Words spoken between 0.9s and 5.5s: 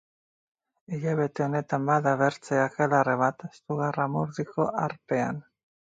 Hilabete honetan bada bertze akelarre bat Zugarramurdiko harpean.